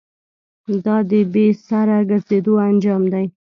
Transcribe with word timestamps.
دا 0.85 0.97
د 1.09 1.11
بې 1.33 1.47
سره 1.67 1.95
گرځېدو 2.09 2.53
انجام 2.67 3.03
دی. 3.13 3.25